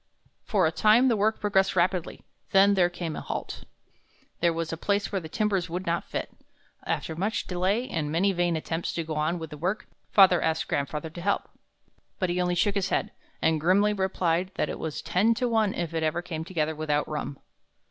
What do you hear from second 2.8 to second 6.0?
came a halt. There was a place where the timbers would